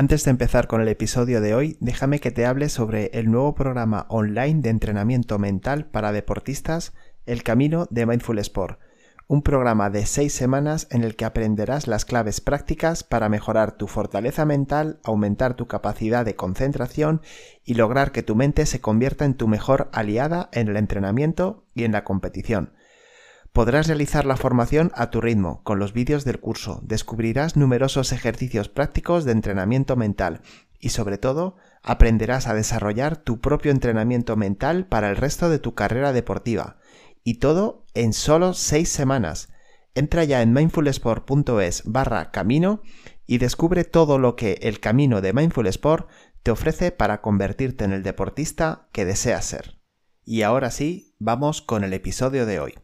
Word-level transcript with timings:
Antes 0.00 0.24
de 0.24 0.30
empezar 0.30 0.66
con 0.66 0.80
el 0.80 0.88
episodio 0.88 1.42
de 1.42 1.54
hoy, 1.54 1.76
déjame 1.78 2.20
que 2.20 2.30
te 2.30 2.46
hable 2.46 2.70
sobre 2.70 3.10
el 3.12 3.30
nuevo 3.30 3.54
programa 3.54 4.06
online 4.08 4.62
de 4.62 4.70
entrenamiento 4.70 5.38
mental 5.38 5.90
para 5.90 6.10
deportistas, 6.10 6.94
El 7.26 7.42
Camino 7.42 7.86
de 7.90 8.06
Mindful 8.06 8.38
Sport, 8.38 8.80
un 9.28 9.42
programa 9.42 9.90
de 9.90 10.06
seis 10.06 10.32
semanas 10.32 10.88
en 10.90 11.04
el 11.04 11.16
que 11.16 11.26
aprenderás 11.26 11.86
las 11.86 12.06
claves 12.06 12.40
prácticas 12.40 13.04
para 13.04 13.28
mejorar 13.28 13.72
tu 13.72 13.88
fortaleza 13.88 14.46
mental, 14.46 15.00
aumentar 15.04 15.52
tu 15.52 15.66
capacidad 15.66 16.24
de 16.24 16.34
concentración 16.34 17.20
y 17.62 17.74
lograr 17.74 18.10
que 18.10 18.22
tu 18.22 18.34
mente 18.34 18.64
se 18.64 18.80
convierta 18.80 19.26
en 19.26 19.34
tu 19.34 19.48
mejor 19.48 19.90
aliada 19.92 20.48
en 20.54 20.68
el 20.68 20.78
entrenamiento 20.78 21.66
y 21.74 21.84
en 21.84 21.92
la 21.92 22.04
competición. 22.04 22.72
Podrás 23.52 23.88
realizar 23.88 24.26
la 24.26 24.36
formación 24.36 24.92
a 24.94 25.10
tu 25.10 25.20
ritmo, 25.20 25.62
con 25.64 25.80
los 25.80 25.92
vídeos 25.92 26.24
del 26.24 26.38
curso, 26.38 26.80
descubrirás 26.84 27.56
numerosos 27.56 28.12
ejercicios 28.12 28.68
prácticos 28.68 29.24
de 29.24 29.32
entrenamiento 29.32 29.96
mental 29.96 30.42
y 30.78 30.90
sobre 30.90 31.18
todo 31.18 31.56
aprenderás 31.82 32.46
a 32.46 32.54
desarrollar 32.54 33.16
tu 33.16 33.40
propio 33.40 33.72
entrenamiento 33.72 34.36
mental 34.36 34.86
para 34.86 35.10
el 35.10 35.16
resto 35.16 35.50
de 35.50 35.58
tu 35.58 35.74
carrera 35.74 36.12
deportiva. 36.12 36.78
Y 37.24 37.34
todo 37.34 37.84
en 37.94 38.12
solo 38.12 38.54
6 38.54 38.88
semanas. 38.88 39.48
Entra 39.94 40.22
ya 40.22 40.42
en 40.42 40.52
mindfulsport.es 40.52 41.82
barra 41.84 42.30
camino 42.30 42.82
y 43.26 43.38
descubre 43.38 43.84
todo 43.84 44.18
lo 44.18 44.36
que 44.36 44.60
el 44.62 44.78
camino 44.78 45.20
de 45.20 45.32
Mindful 45.32 45.66
Sport 45.66 46.08
te 46.44 46.52
ofrece 46.52 46.92
para 46.92 47.20
convertirte 47.20 47.84
en 47.84 47.92
el 47.92 48.04
deportista 48.04 48.88
que 48.92 49.04
deseas 49.04 49.44
ser. 49.44 49.80
Y 50.24 50.42
ahora 50.42 50.70
sí, 50.70 51.16
vamos 51.18 51.60
con 51.60 51.82
el 51.82 51.92
episodio 51.92 52.46
de 52.46 52.60
hoy. 52.60 52.74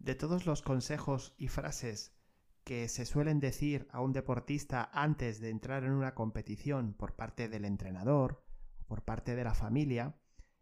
De 0.00 0.14
todos 0.14 0.46
los 0.46 0.62
consejos 0.62 1.34
y 1.36 1.48
frases 1.48 2.16
que 2.64 2.88
se 2.88 3.04
suelen 3.04 3.38
decir 3.38 3.86
a 3.92 4.00
un 4.00 4.14
deportista 4.14 4.90
antes 4.94 5.40
de 5.40 5.50
entrar 5.50 5.84
en 5.84 5.92
una 5.92 6.14
competición 6.14 6.94
por 6.94 7.16
parte 7.16 7.50
del 7.50 7.66
entrenador 7.66 8.42
o 8.78 8.86
por 8.86 9.04
parte 9.04 9.34
de 9.34 9.44
la 9.44 9.52
familia, 9.52 10.18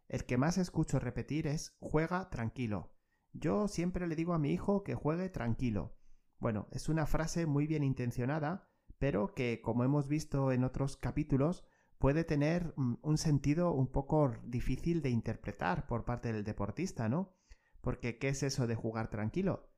el 0.09 0.25
que 0.25 0.37
más 0.37 0.57
escucho 0.57 0.99
repetir 0.99 1.47
es 1.47 1.77
juega 1.79 2.29
tranquilo. 2.29 2.91
Yo 3.31 3.69
siempre 3.69 4.07
le 4.07 4.17
digo 4.17 4.33
a 4.33 4.39
mi 4.39 4.51
hijo 4.51 4.83
que 4.83 4.93
juegue 4.93 5.29
tranquilo. 5.29 5.95
Bueno, 6.37 6.67
es 6.71 6.89
una 6.89 7.05
frase 7.05 7.45
muy 7.45 7.65
bien 7.65 7.85
intencionada, 7.85 8.67
pero 8.97 9.33
que, 9.33 9.61
como 9.61 9.85
hemos 9.85 10.09
visto 10.09 10.51
en 10.51 10.65
otros 10.65 10.97
capítulos, 10.97 11.63
puede 11.97 12.25
tener 12.25 12.73
mm, 12.75 12.95
un 13.03 13.17
sentido 13.17 13.71
un 13.71 13.87
poco 13.87 14.33
difícil 14.43 15.01
de 15.01 15.11
interpretar 15.11 15.87
por 15.87 16.03
parte 16.03 16.33
del 16.33 16.43
deportista, 16.43 17.07
¿no? 17.07 17.38
Porque 17.81 18.17
¿qué 18.17 18.29
es 18.29 18.43
eso 18.43 18.67
de 18.67 18.75
jugar 18.75 19.09
tranquilo? 19.09 19.69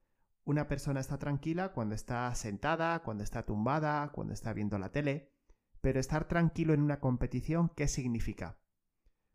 Una 0.44 0.67
persona 0.67 0.99
está 0.99 1.17
tranquila 1.17 1.71
cuando 1.73 1.94
está 1.94 2.33
sentada, 2.35 3.03
cuando 3.03 3.23
está 3.23 3.45
tumbada, 3.45 4.11
cuando 4.11 4.33
está 4.33 4.53
viendo 4.53 4.80
la 4.80 4.91
tele, 4.91 5.31
pero 5.81 5.99
estar 5.99 6.27
tranquilo 6.27 6.73
en 6.73 6.81
una 6.81 6.99
competición, 6.99 7.69
¿qué 7.75 7.88
significa? 7.88 8.57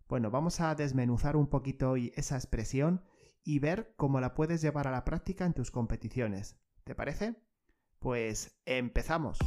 Bueno, 0.09 0.31
vamos 0.31 0.61
a 0.61 0.75
desmenuzar 0.75 1.37
un 1.37 1.49
poquito 1.49 1.91
hoy 1.91 2.13
esa 2.17 2.37
expresión 2.37 3.05
y 3.45 3.61
ver 3.61 3.95
cómo 3.97 4.21
la 4.21 4.35
puedes 4.35 4.61
llevar 4.63 4.89
a 4.89 4.93
la 4.93 5.05
práctica 5.05 5.45
en 5.45 5.55
tus 5.55 5.71
competiciones. 5.71 6.59
¿Te 6.85 6.95
parece? 6.95 7.37
Pues 7.99 8.61
empezamos. 8.65 9.39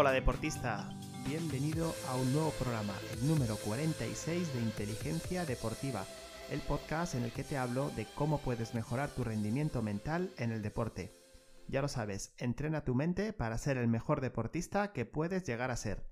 Hola 0.00 0.12
deportista, 0.12 0.88
bienvenido 1.26 1.92
a 2.08 2.14
un 2.14 2.32
nuevo 2.32 2.52
programa, 2.52 2.94
el 3.14 3.26
número 3.26 3.56
46 3.56 4.54
de 4.54 4.60
Inteligencia 4.60 5.44
Deportiva, 5.44 6.04
el 6.52 6.60
podcast 6.60 7.16
en 7.16 7.24
el 7.24 7.32
que 7.32 7.42
te 7.42 7.58
hablo 7.58 7.90
de 7.96 8.06
cómo 8.14 8.38
puedes 8.38 8.76
mejorar 8.76 9.08
tu 9.10 9.24
rendimiento 9.24 9.82
mental 9.82 10.30
en 10.38 10.52
el 10.52 10.62
deporte. 10.62 11.10
Ya 11.66 11.82
lo 11.82 11.88
sabes, 11.88 12.32
entrena 12.38 12.84
tu 12.84 12.94
mente 12.94 13.32
para 13.32 13.58
ser 13.58 13.76
el 13.76 13.88
mejor 13.88 14.20
deportista 14.20 14.92
que 14.92 15.04
puedes 15.04 15.42
llegar 15.42 15.72
a 15.72 15.76
ser. 15.76 16.06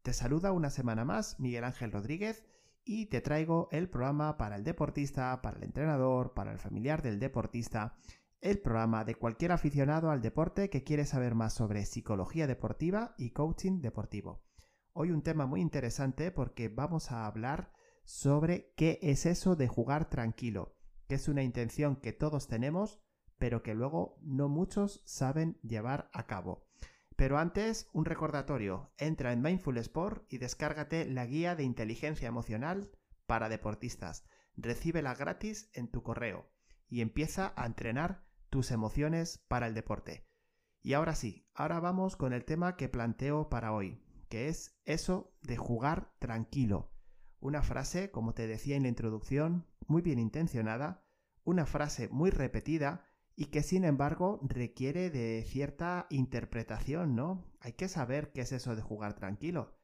Te 0.00 0.14
saluda 0.14 0.52
una 0.52 0.70
semana 0.70 1.04
más 1.04 1.38
Miguel 1.38 1.64
Ángel 1.64 1.92
Rodríguez 1.92 2.46
y 2.86 3.04
te 3.10 3.20
traigo 3.20 3.68
el 3.70 3.90
programa 3.90 4.38
para 4.38 4.56
el 4.56 4.64
deportista, 4.64 5.42
para 5.42 5.58
el 5.58 5.64
entrenador, 5.64 6.32
para 6.32 6.52
el 6.52 6.58
familiar 6.58 7.02
del 7.02 7.20
deportista 7.20 7.98
el 8.44 8.58
programa 8.58 9.06
de 9.06 9.14
cualquier 9.14 9.52
aficionado 9.52 10.10
al 10.10 10.20
deporte 10.20 10.68
que 10.68 10.84
quiere 10.84 11.06
saber 11.06 11.34
más 11.34 11.54
sobre 11.54 11.86
psicología 11.86 12.46
deportiva 12.46 13.14
y 13.16 13.30
coaching 13.30 13.80
deportivo. 13.80 14.44
Hoy 14.92 15.12
un 15.12 15.22
tema 15.22 15.46
muy 15.46 15.62
interesante 15.62 16.30
porque 16.30 16.68
vamos 16.68 17.10
a 17.10 17.24
hablar 17.24 17.72
sobre 18.04 18.74
qué 18.76 18.98
es 19.00 19.24
eso 19.24 19.56
de 19.56 19.66
jugar 19.66 20.10
tranquilo, 20.10 20.76
que 21.08 21.14
es 21.14 21.26
una 21.28 21.42
intención 21.42 21.96
que 21.96 22.12
todos 22.12 22.46
tenemos, 22.46 23.00
pero 23.38 23.62
que 23.62 23.74
luego 23.74 24.18
no 24.20 24.50
muchos 24.50 25.02
saben 25.06 25.58
llevar 25.62 26.10
a 26.12 26.26
cabo. 26.26 26.66
Pero 27.16 27.38
antes, 27.38 27.88
un 27.94 28.04
recordatorio, 28.04 28.92
entra 28.98 29.32
en 29.32 29.40
Mindful 29.40 29.78
Sport 29.78 30.30
y 30.30 30.36
descárgate 30.36 31.06
la 31.06 31.24
guía 31.24 31.56
de 31.56 31.62
inteligencia 31.62 32.28
emocional 32.28 32.90
para 33.26 33.48
deportistas. 33.48 34.26
Recíbela 34.54 35.14
gratis 35.14 35.70
en 35.72 35.90
tu 35.90 36.02
correo 36.02 36.50
y 36.90 37.00
empieza 37.00 37.54
a 37.56 37.64
entrenar 37.64 38.23
tus 38.54 38.70
emociones 38.70 39.38
para 39.48 39.66
el 39.66 39.74
deporte. 39.74 40.28
Y 40.80 40.92
ahora 40.92 41.16
sí, 41.16 41.44
ahora 41.54 41.80
vamos 41.80 42.14
con 42.14 42.32
el 42.32 42.44
tema 42.44 42.76
que 42.76 42.88
planteo 42.88 43.48
para 43.48 43.72
hoy, 43.72 44.00
que 44.28 44.46
es 44.46 44.78
eso 44.84 45.34
de 45.42 45.56
jugar 45.56 46.14
tranquilo. 46.20 46.92
Una 47.40 47.62
frase, 47.62 48.12
como 48.12 48.32
te 48.32 48.46
decía 48.46 48.76
en 48.76 48.84
la 48.84 48.90
introducción, 48.90 49.66
muy 49.88 50.02
bien 50.02 50.20
intencionada, 50.20 51.04
una 51.42 51.66
frase 51.66 52.08
muy 52.10 52.30
repetida 52.30 53.04
y 53.34 53.46
que 53.46 53.64
sin 53.64 53.82
embargo 53.82 54.38
requiere 54.44 55.10
de 55.10 55.42
cierta 55.48 56.06
interpretación, 56.08 57.16
¿no? 57.16 57.44
Hay 57.58 57.72
que 57.72 57.88
saber 57.88 58.30
qué 58.30 58.42
es 58.42 58.52
eso 58.52 58.76
de 58.76 58.82
jugar 58.82 59.14
tranquilo. 59.14 59.80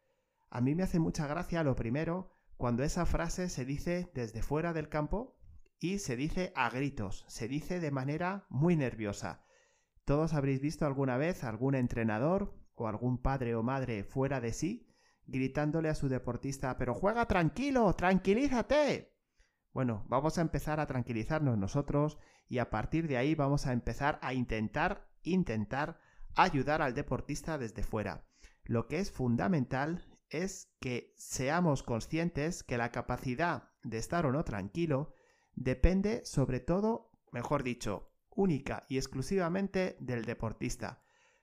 A 0.48 0.60
mí 0.60 0.76
me 0.76 0.84
hace 0.84 1.00
mucha 1.00 1.26
gracia 1.26 1.64
lo 1.64 1.74
primero 1.74 2.30
cuando 2.56 2.84
esa 2.84 3.04
frase 3.04 3.48
se 3.48 3.64
dice 3.64 4.12
desde 4.14 4.42
fuera 4.42 4.72
del 4.72 4.88
campo 4.88 5.39
y 5.80 5.98
se 5.98 6.14
dice 6.14 6.52
a 6.54 6.70
gritos, 6.70 7.24
se 7.26 7.48
dice 7.48 7.80
de 7.80 7.90
manera 7.90 8.46
muy 8.50 8.76
nerviosa. 8.76 9.44
Todos 10.04 10.34
habréis 10.34 10.60
visto 10.60 10.86
alguna 10.86 11.16
vez 11.16 11.42
algún 11.42 11.74
entrenador 11.74 12.54
o 12.74 12.86
algún 12.86 13.18
padre 13.18 13.54
o 13.54 13.62
madre 13.62 14.04
fuera 14.04 14.40
de 14.40 14.52
sí 14.52 14.86
gritándole 15.26 15.88
a 15.88 15.94
su 15.94 16.08
deportista, 16.08 16.76
pero 16.76 16.94
juega 16.94 17.26
tranquilo, 17.26 17.94
tranquilízate. 17.94 19.14
Bueno, 19.72 20.04
vamos 20.08 20.38
a 20.38 20.40
empezar 20.40 20.80
a 20.80 20.86
tranquilizarnos 20.86 21.56
nosotros 21.56 22.18
y 22.48 22.58
a 22.58 22.70
partir 22.70 23.06
de 23.06 23.16
ahí 23.16 23.34
vamos 23.34 23.66
a 23.66 23.72
empezar 23.72 24.18
a 24.22 24.34
intentar, 24.34 25.08
intentar 25.22 26.00
ayudar 26.34 26.82
al 26.82 26.94
deportista 26.94 27.58
desde 27.58 27.84
fuera. 27.84 28.26
Lo 28.64 28.88
que 28.88 28.98
es 28.98 29.12
fundamental 29.12 30.04
es 30.28 30.72
que 30.80 31.14
seamos 31.16 31.82
conscientes 31.82 32.62
que 32.64 32.78
la 32.78 32.90
capacidad 32.90 33.70
de 33.82 33.98
estar 33.98 34.26
o 34.26 34.32
no 34.32 34.44
tranquilo 34.44 35.12
depende 35.60 36.22
sobre 36.24 36.58
todo, 36.58 37.12
mejor 37.32 37.62
dicho, 37.62 38.10
única 38.30 38.86
y 38.88 38.96
exclusivamente 38.96 39.96
del 40.00 40.24
deportista. 40.24 41.02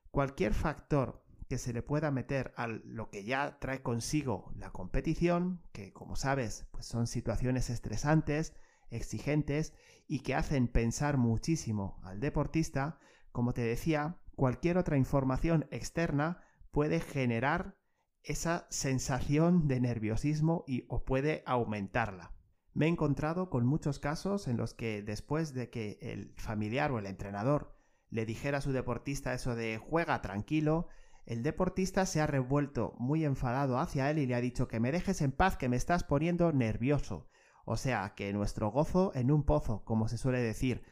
Cualquier 0.09 0.53
factor 0.53 1.23
que 1.47 1.59
se 1.59 1.71
le 1.71 1.83
pueda 1.83 2.09
meter 2.09 2.51
a 2.57 2.67
lo 2.67 3.09
que 3.11 3.23
ya 3.23 3.59
trae 3.59 3.83
consigo 3.83 4.51
la 4.57 4.71
competición, 4.71 5.61
que 5.71 5.93
como 5.93 6.15
sabes, 6.15 6.65
pues 6.71 6.87
son 6.87 7.05
situaciones 7.05 7.69
estresantes, 7.69 8.53
exigentes 8.89 9.73
y 10.07 10.21
que 10.21 10.33
hacen 10.33 10.67
pensar 10.67 11.17
muchísimo 11.17 12.01
al 12.03 12.19
deportista, 12.19 12.99
como 13.31 13.53
te 13.53 13.61
decía, 13.61 14.17
cualquier 14.35 14.79
otra 14.79 14.97
información 14.97 15.67
externa 15.69 16.41
puede 16.71 16.99
generar 16.99 17.77
esa 18.23 18.67
sensación 18.71 19.67
de 19.67 19.79
nerviosismo 19.79 20.63
y 20.67 20.85
o 20.89 21.05
puede 21.05 21.43
aumentarla. 21.45 22.36
Me 22.77 22.85
he 22.85 22.89
encontrado 22.89 23.49
con 23.49 23.65
muchos 23.65 23.97
casos 23.97 24.47
en 24.47 24.55
los 24.55 24.75
que 24.75 25.01
después 25.01 25.55
de 25.55 25.71
que 25.71 25.97
el 25.99 26.31
familiar 26.37 26.91
o 26.91 26.99
el 26.99 27.07
entrenador 27.07 27.75
le 28.11 28.23
dijera 28.23 28.59
a 28.59 28.61
su 28.61 28.71
deportista 28.71 29.33
eso 29.33 29.55
de 29.55 29.79
juega 29.79 30.21
tranquilo, 30.21 30.87
el 31.25 31.41
deportista 31.41 32.05
se 32.05 32.21
ha 32.21 32.27
revuelto 32.27 32.93
muy 32.99 33.25
enfadado 33.25 33.79
hacia 33.79 34.11
él 34.11 34.19
y 34.19 34.27
le 34.27 34.35
ha 34.35 34.41
dicho 34.41 34.67
que 34.67 34.79
me 34.79 34.91
dejes 34.91 35.23
en 35.23 35.31
paz, 35.31 35.57
que 35.57 35.69
me 35.69 35.75
estás 35.75 36.03
poniendo 36.03 36.53
nervioso. 36.53 37.27
O 37.65 37.77
sea, 37.77 38.13
que 38.15 38.31
nuestro 38.31 38.69
gozo 38.69 39.11
en 39.15 39.31
un 39.31 39.41
pozo, 39.41 39.83
como 39.83 40.07
se 40.07 40.19
suele 40.19 40.39
decir, 40.39 40.83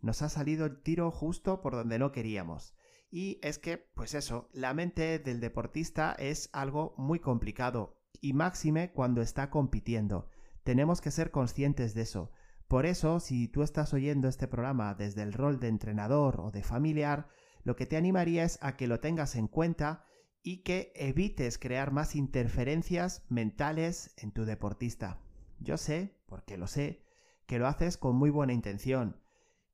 nos 0.00 0.22
ha 0.22 0.30
salido 0.30 0.64
el 0.64 0.80
tiro 0.80 1.10
justo 1.10 1.60
por 1.60 1.74
donde 1.74 1.98
no 1.98 2.10
queríamos. 2.10 2.74
Y 3.10 3.38
es 3.42 3.58
que, 3.58 3.76
pues 3.76 4.14
eso, 4.14 4.48
la 4.54 4.72
mente 4.72 5.18
del 5.18 5.40
deportista 5.40 6.16
es 6.18 6.48
algo 6.54 6.94
muy 6.96 7.18
complicado, 7.18 8.00
y 8.22 8.32
máxime 8.32 8.92
cuando 8.92 9.20
está 9.20 9.50
compitiendo. 9.50 10.30
Tenemos 10.64 11.00
que 11.00 11.10
ser 11.10 11.30
conscientes 11.30 11.94
de 11.94 12.02
eso. 12.02 12.32
Por 12.68 12.86
eso, 12.86 13.20
si 13.20 13.48
tú 13.48 13.62
estás 13.62 13.92
oyendo 13.92 14.28
este 14.28 14.48
programa 14.48 14.94
desde 14.94 15.22
el 15.22 15.34
rol 15.34 15.60
de 15.60 15.68
entrenador 15.68 16.40
o 16.40 16.50
de 16.50 16.62
familiar, 16.62 17.28
lo 17.62 17.76
que 17.76 17.86
te 17.86 17.96
animaría 17.96 18.44
es 18.44 18.58
a 18.62 18.76
que 18.76 18.86
lo 18.86 18.98
tengas 18.98 19.36
en 19.36 19.46
cuenta 19.46 20.06
y 20.42 20.62
que 20.62 20.92
evites 20.96 21.58
crear 21.58 21.92
más 21.92 22.16
interferencias 22.16 23.24
mentales 23.28 24.14
en 24.16 24.32
tu 24.32 24.44
deportista. 24.44 25.20
Yo 25.60 25.76
sé, 25.76 26.18
porque 26.26 26.56
lo 26.56 26.66
sé, 26.66 27.04
que 27.46 27.58
lo 27.58 27.66
haces 27.66 27.96
con 27.96 28.16
muy 28.16 28.30
buena 28.30 28.52
intención, 28.54 29.20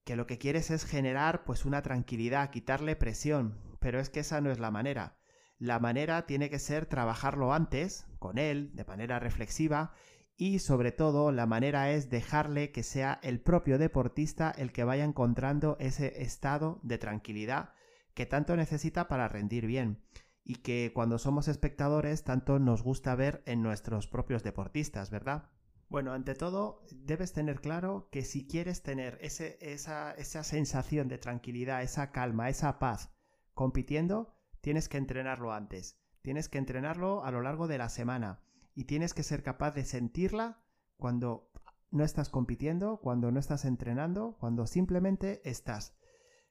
que 0.05 0.17
lo 0.17 0.27
que 0.27 0.39
quieres 0.39 0.71
es 0.71 0.85
generar 0.85 1.45
pues 1.45 1.65
una 1.65 1.83
tranquilidad, 1.83 2.51
quitarle 2.51 2.97
presión, 2.97 3.61
pero 3.81 4.01
es 4.01 4.11
que 4.11 4.21
esa 4.21 4.41
no 4.41 4.51
es 4.51 4.59
la 4.59 4.71
manera. 4.71 5.19
La 5.59 5.79
manera 5.79 6.27
tiene 6.27 6.51
que 6.51 6.59
ser 6.59 6.87
trabajarlo 6.87 7.53
antes, 7.53 8.07
con 8.19 8.39
él, 8.39 8.75
de 8.75 8.85
manera 8.85 9.19
reflexiva, 9.19 9.93
y 10.41 10.59
sobre 10.59 10.91
todo 10.91 11.33
la 11.33 11.45
manera 11.45 11.91
es 11.91 12.09
dejarle 12.09 12.73
que 12.73 12.83
sea 12.83 13.21
el 13.23 13.41
propio 13.41 13.77
deportista 13.77 14.51
el 14.51 14.73
que 14.73 14.85
vaya 14.85 15.05
encontrando 15.05 15.77
ese 15.81 16.23
estado 16.23 16.81
de 16.83 16.97
tranquilidad 16.97 17.75
que 18.15 18.25
tanto 18.25 18.57
necesita 18.57 19.07
para 19.07 19.29
rendir 19.29 19.67
bien 19.67 20.03
y 20.43 20.57
que 20.63 20.93
cuando 20.95 21.19
somos 21.19 21.47
espectadores 21.47 22.25
tanto 22.25 22.59
nos 22.59 22.83
gusta 22.83 23.15
ver 23.15 23.43
en 23.45 23.63
nuestros 23.63 24.07
propios 24.07 24.43
deportistas, 24.43 25.11
¿verdad? 25.11 25.51
Bueno, 25.91 26.15
ante 26.15 26.35
todo, 26.35 26.87
debes 26.91 27.35
tener 27.35 27.61
claro 27.61 28.09
que 28.11 28.25
si 28.25 28.47
quieres 28.47 28.83
tener 28.83 29.19
ese, 29.21 29.59
esa, 29.61 30.13
esa 30.13 30.43
sensación 30.43 31.09
de 31.09 31.19
tranquilidad, 31.19 31.83
esa 31.83 32.13
calma, 32.13 32.49
esa 32.49 32.79
paz 32.79 33.11
compitiendo, 33.53 34.33
tienes 34.63 34.89
que 34.89 34.97
entrenarlo 34.97 35.53
antes. 35.53 36.01
Tienes 36.23 36.49
que 36.49 36.57
entrenarlo 36.57 37.27
a 37.27 37.31
lo 37.31 37.43
largo 37.43 37.69
de 37.69 37.77
la 37.77 37.91
semana 37.91 38.41
y 38.75 38.85
tienes 38.85 39.15
que 39.15 39.23
ser 39.23 39.43
capaz 39.43 39.73
de 39.73 39.85
sentirla 39.85 40.63
cuando 40.97 41.51
no 41.91 42.05
estás 42.05 42.29
compitiendo, 42.29 43.01
cuando 43.01 43.31
no 43.31 43.41
estás 43.41 43.65
entrenando, 43.65 44.37
cuando 44.39 44.67
simplemente 44.67 45.41
estás. 45.49 45.97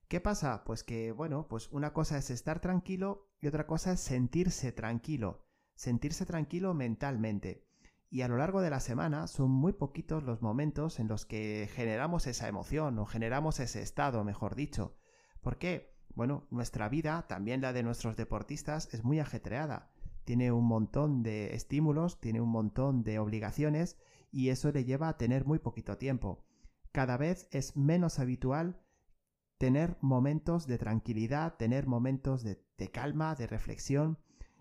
¿Qué 0.07 0.19
pasa? 0.19 0.63
Pues 0.65 0.83
que, 0.83 1.11
bueno, 1.11 1.47
pues 1.47 1.69
una 1.71 1.93
cosa 1.93 2.17
es 2.17 2.29
estar 2.29 2.59
tranquilo 2.59 3.29
y 3.41 3.47
otra 3.47 3.67
cosa 3.67 3.93
es 3.93 3.99
sentirse 3.99 4.71
tranquilo, 4.71 5.45
sentirse 5.75 6.25
tranquilo 6.25 6.73
mentalmente. 6.73 7.67
Y 8.09 8.21
a 8.21 8.27
lo 8.27 8.37
largo 8.37 8.61
de 8.61 8.71
la 8.71 8.79
semana 8.79 9.27
son 9.27 9.51
muy 9.51 9.73
poquitos 9.73 10.23
los 10.23 10.41
momentos 10.41 10.99
en 10.99 11.07
los 11.07 11.25
que 11.25 11.69
generamos 11.73 12.25
esa 12.25 12.47
emoción 12.47 12.97
o 12.97 13.05
generamos 13.05 13.59
ese 13.59 13.83
estado, 13.83 14.23
mejor 14.23 14.55
dicho. 14.55 14.97
¿Por 15.41 15.59
qué? 15.59 15.95
Bueno, 16.15 16.47
nuestra 16.49 16.89
vida, 16.89 17.27
también 17.27 17.61
la 17.61 17.71
de 17.71 17.83
nuestros 17.83 18.17
deportistas, 18.17 18.91
es 18.93 19.03
muy 19.03 19.19
ajetreada. 19.19 19.91
Tiene 20.29 20.51
un 20.51 20.65
montón 20.65 21.23
de 21.23 21.55
estímulos, 21.55 22.19
tiene 22.19 22.39
un 22.39 22.49
montón 22.49 23.01
de 23.01 23.17
obligaciones 23.17 23.97
y 24.29 24.49
eso 24.49 24.71
le 24.71 24.85
lleva 24.85 25.09
a 25.09 25.17
tener 25.17 25.43
muy 25.43 25.57
poquito 25.57 25.97
tiempo. 25.97 26.45
Cada 26.91 27.17
vez 27.17 27.47
es 27.49 27.75
menos 27.75 28.19
habitual 28.19 28.79
tener 29.57 29.97
momentos 30.01 30.67
de 30.67 30.77
tranquilidad, 30.77 31.55
tener 31.55 31.87
momentos 31.87 32.43
de, 32.43 32.61
calma, 32.91 33.33
de 33.33 33.47
reflexión, 33.47 34.19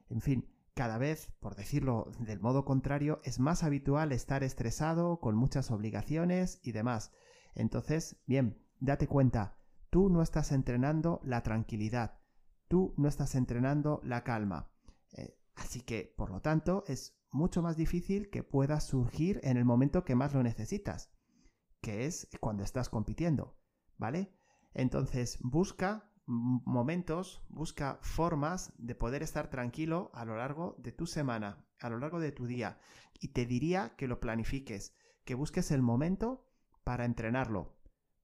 en 0.08 0.22
fin, 0.22 0.48
cada 0.72 0.96
vez, 0.96 1.34
por 1.38 1.54
decirlo 1.54 2.12
del 2.18 2.40
modo 2.40 2.64
contrario, 2.64 3.20
es 3.22 3.38
más 3.38 3.62
habitual 3.62 4.12
estar 4.12 4.42
estresado, 4.42 5.20
con 5.20 5.36
muchas 5.36 5.70
obligaciones 5.70 6.60
y 6.62 6.72
demás. 6.72 7.12
Entonces, 7.54 8.16
bien, 8.26 8.56
date 8.80 9.06
cuenta, 9.06 9.58
tú 9.90 10.08
no 10.08 10.22
estás 10.22 10.50
entrenando 10.50 11.20
la 11.24 11.42
tranquilidad, 11.42 12.20
tú 12.68 12.94
no 12.96 13.06
estás 13.06 13.34
entrenando 13.34 14.00
la 14.02 14.24
calma. 14.24 14.70
Así 15.58 15.80
que, 15.80 16.14
por 16.16 16.30
lo 16.30 16.40
tanto, 16.40 16.84
es 16.86 17.18
mucho 17.30 17.62
más 17.62 17.76
difícil 17.76 18.30
que 18.30 18.44
puedas 18.44 18.86
surgir 18.86 19.40
en 19.42 19.56
el 19.56 19.64
momento 19.64 20.04
que 20.04 20.14
más 20.14 20.32
lo 20.32 20.42
necesitas, 20.42 21.12
que 21.80 22.06
es 22.06 22.28
cuando 22.40 22.62
estás 22.62 22.88
compitiendo, 22.88 23.58
¿vale? 23.96 24.32
Entonces, 24.72 25.38
busca 25.42 26.12
momentos, 26.26 27.42
busca 27.48 27.98
formas 28.02 28.72
de 28.78 28.94
poder 28.94 29.22
estar 29.22 29.50
tranquilo 29.50 30.10
a 30.14 30.24
lo 30.24 30.36
largo 30.36 30.76
de 30.78 30.92
tu 30.92 31.06
semana, 31.06 31.66
a 31.80 31.88
lo 31.90 31.98
largo 31.98 32.20
de 32.20 32.32
tu 32.32 32.46
día. 32.46 32.78
Y 33.18 33.28
te 33.28 33.44
diría 33.44 33.96
que 33.96 34.06
lo 34.06 34.20
planifiques, 34.20 34.94
que 35.24 35.34
busques 35.34 35.70
el 35.72 35.82
momento 35.82 36.46
para 36.84 37.04
entrenarlo, 37.04 37.76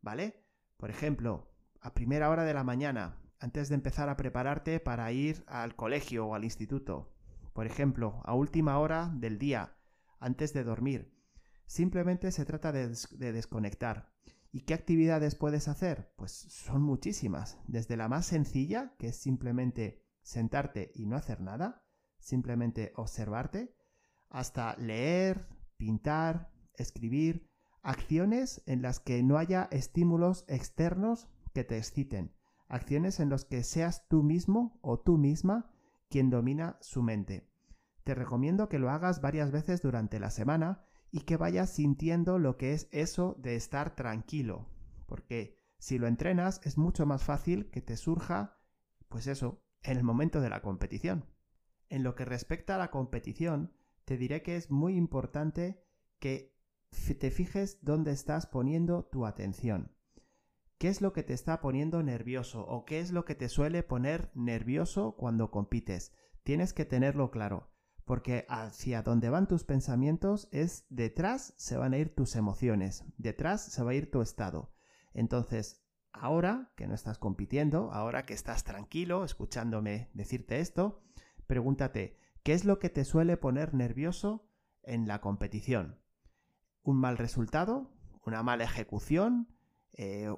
¿vale? 0.03 0.47
Por 0.77 0.91
ejemplo, 0.91 1.51
a 1.81 1.95
primera 1.95 2.31
hora 2.31 2.45
de 2.45 2.55
la 2.55 2.63
mañana, 2.63 3.21
antes 3.41 3.69
de 3.69 3.75
empezar 3.75 4.09
a 4.09 4.17
prepararte 4.17 4.79
para 4.79 5.11
ir 5.11 5.45
al 5.49 5.75
colegio 5.75 6.27
o 6.27 6.35
al 6.35 6.45
instituto. 6.45 7.14
Por 7.55 7.67
ejemplo, 7.67 8.21
a 8.25 8.35
última 8.35 8.79
hora 8.79 9.11
del 9.15 9.39
día, 9.39 9.79
antes 10.19 10.53
de 10.53 10.65
dormir. 10.65 11.15
Simplemente 11.67 12.31
se 12.33 12.45
trata 12.45 12.73
de, 12.73 12.95
de 13.13 13.33
desconectar. 13.33 14.13
¿Y 14.53 14.63
qué 14.63 14.75
actividades 14.75 15.37
puedes 15.37 15.69
hacer? 15.69 16.13
Pues 16.17 16.33
son 16.33 16.83
muchísimas. 16.83 17.57
Desde 17.67 17.97
la 17.97 18.09
más 18.09 18.27
sencilla, 18.27 18.95
que 18.99 19.09
es 19.09 19.17
simplemente 19.17 20.05
sentarte 20.23 20.91
y 20.95 21.07
no 21.07 21.17
hacer 21.17 21.41
nada, 21.41 21.87
simplemente 22.19 22.93
observarte, 22.97 23.75
hasta 24.29 24.77
leer, 24.77 25.49
pintar, 25.77 26.51
escribir, 26.75 27.49
acciones 27.83 28.63
en 28.67 28.83
las 28.83 28.99
que 28.99 29.23
no 29.23 29.39
haya 29.39 29.69
estímulos 29.71 30.45
externos 30.49 31.29
que 31.53 31.63
te 31.63 31.79
exciten, 31.79 32.35
acciones 32.67 33.21
en 33.21 33.29
las 33.31 33.45
que 33.45 33.63
seas 33.63 34.09
tú 34.09 34.25
mismo 34.25 34.79
o 34.83 34.99
tú 34.99 35.19
misma 35.19 35.71
quien 36.09 36.31
domina 36.31 36.79
su 36.81 37.03
mente. 37.03 37.49
Te 38.05 38.15
recomiendo 38.15 38.69
que 38.69 38.79
lo 38.79 38.91
hagas 38.91 39.21
varias 39.21 39.51
veces 39.51 39.81
durante 39.81 40.21
la 40.21 40.31
semana 40.31 40.85
y 41.11 41.21
que 41.21 41.37
vayas 41.37 41.71
sintiendo 41.71 42.39
lo 42.39 42.57
que 42.57 42.73
es 42.73 42.89
eso 42.91 43.37
de 43.39 43.57
estar 43.57 43.95
tranquilo. 43.95 44.69
Porque 45.07 45.59
si 45.79 45.99
lo 45.99 46.07
entrenas 46.07 46.61
es 46.65 46.77
mucho 46.77 47.07
más 47.07 47.23
fácil 47.23 47.71
que 47.71 47.81
te 47.81 47.97
surja, 47.97 48.59
pues 49.09 49.27
eso, 49.27 49.63
en 49.83 49.97
el 49.97 50.03
momento 50.03 50.41
de 50.41 50.51
la 50.51 50.61
competición. 50.61 51.27
En 51.89 52.03
lo 52.03 52.15
que 52.15 52.25
respecta 52.25 52.75
a 52.75 52.79
la 52.79 52.91
competición, 52.91 53.73
te 54.05 54.17
diré 54.17 54.43
que 54.43 54.57
es 54.57 54.71
muy 54.71 54.97
importante 54.97 55.83
que 56.19 56.55
te 57.19 57.31
fijes 57.31 57.79
dónde 57.83 58.13
estás 58.13 58.47
poniendo 58.47 59.05
tu 59.05 59.27
atención. 59.27 59.94
¿Qué 60.85 60.91
es 60.91 61.01
lo 61.01 61.15
que 61.15 61.23
te 61.23 61.33
está 61.33 61.63
poniendo 61.63 62.03
nervioso 62.03 62.61
o 62.67 62.85
qué 62.85 63.01
es 63.01 63.11
lo 63.11 63.25
que 63.25 63.35
te 63.35 63.49
suele 63.49 63.83
poner 63.83 64.31
nervioso 64.35 65.17
cuando 65.17 65.51
compites? 65.51 66.13
Tienes 66.43 66.75
que 66.75 66.85
tenerlo 66.85 67.31
claro 67.31 67.73
porque 68.05 68.45
hacia 68.51 69.01
donde 69.01 69.31
van 69.31 69.49
tus 69.49 69.65
pensamientos 69.65 70.47
es 70.53 70.85
detrás 70.91 71.55
se 71.57 71.79
van 71.79 71.95
a 71.95 71.97
ir 71.97 72.15
tus 72.15 72.37
emociones, 72.37 73.03
detrás 73.17 73.65
se 73.65 73.83
va 73.83 73.93
a 73.93 73.95
ir 73.95 74.11
tu 74.11 74.21
estado. 74.21 74.75
Entonces, 75.15 75.83
ahora 76.13 76.75
que 76.77 76.87
no 76.87 76.93
estás 76.93 77.17
compitiendo, 77.17 77.91
ahora 77.91 78.27
que 78.27 78.35
estás 78.35 78.63
tranquilo 78.63 79.25
escuchándome 79.25 80.11
decirte 80.13 80.61
esto, 80.61 81.03
pregúntate, 81.47 82.19
¿qué 82.43 82.53
es 82.53 82.67
lo 82.67 82.79
que 82.79 82.91
te 82.91 83.07
suele 83.07 83.39
poner 83.39 83.73
nervioso 83.73 84.51
en 84.83 85.09
la 85.09 85.23
competición? 85.23 85.99
¿Un 86.83 87.01
mal 87.01 87.17
resultado? 87.17 87.91
¿Una 88.27 88.43
mala 88.43 88.65
ejecución? 88.65 89.54
Eh, 89.97 90.29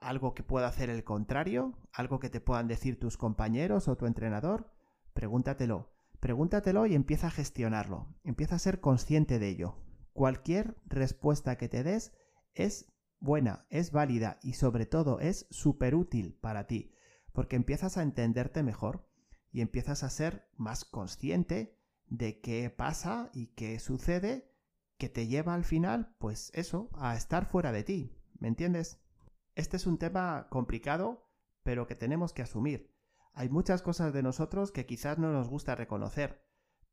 ¿Algo 0.00 0.34
que 0.34 0.42
pueda 0.42 0.66
hacer 0.66 0.90
el 0.90 1.04
contrario? 1.04 1.78
¿Algo 1.92 2.18
que 2.18 2.28
te 2.28 2.40
puedan 2.40 2.66
decir 2.66 2.98
tus 2.98 3.16
compañeros 3.16 3.88
o 3.88 3.96
tu 3.96 4.06
entrenador? 4.06 4.72
Pregúntatelo. 5.14 5.96
Pregúntatelo 6.20 6.86
y 6.86 6.94
empieza 6.94 7.28
a 7.28 7.30
gestionarlo, 7.30 8.08
empieza 8.24 8.56
a 8.56 8.58
ser 8.58 8.80
consciente 8.80 9.38
de 9.38 9.48
ello. 9.48 9.76
Cualquier 10.12 10.76
respuesta 10.86 11.56
que 11.56 11.68
te 11.68 11.82
des 11.84 12.12
es 12.54 12.92
buena, 13.20 13.66
es 13.70 13.92
válida 13.92 14.38
y 14.42 14.54
sobre 14.54 14.86
todo 14.86 15.20
es 15.20 15.46
súper 15.50 15.94
útil 15.94 16.38
para 16.40 16.66
ti, 16.66 16.92
porque 17.32 17.56
empiezas 17.56 17.96
a 17.96 18.02
entenderte 18.02 18.62
mejor 18.62 19.08
y 19.52 19.60
empiezas 19.60 20.02
a 20.02 20.10
ser 20.10 20.48
más 20.56 20.84
consciente 20.84 21.78
de 22.06 22.40
qué 22.40 22.70
pasa 22.70 23.30
y 23.32 23.48
qué 23.48 23.78
sucede 23.78 24.50
que 24.98 25.08
te 25.08 25.26
lleva 25.26 25.54
al 25.54 25.64
final, 25.64 26.16
pues 26.18 26.50
eso, 26.54 26.88
a 26.94 27.14
estar 27.14 27.46
fuera 27.46 27.72
de 27.72 27.84
ti. 27.84 28.16
¿Me 28.38 28.48
entiendes? 28.48 29.00
Este 29.54 29.76
es 29.76 29.86
un 29.86 29.98
tema 29.98 30.48
complicado, 30.50 31.30
pero 31.62 31.86
que 31.86 31.94
tenemos 31.94 32.32
que 32.32 32.42
asumir. 32.42 32.94
Hay 33.32 33.48
muchas 33.48 33.82
cosas 33.82 34.12
de 34.12 34.22
nosotros 34.22 34.72
que 34.72 34.86
quizás 34.86 35.18
no 35.18 35.32
nos 35.32 35.48
gusta 35.48 35.74
reconocer, 35.74 36.42